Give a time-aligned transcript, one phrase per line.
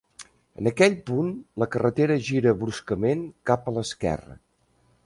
[0.61, 1.29] En aquell punt
[1.65, 4.43] la carretera gira bruscament cap a l'esquerra.